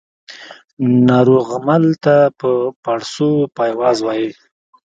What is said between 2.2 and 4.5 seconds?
په پاړسو پایواز وايي